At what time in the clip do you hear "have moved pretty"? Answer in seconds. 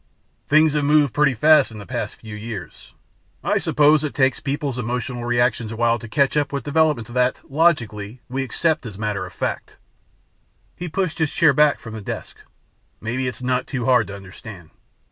0.73-1.35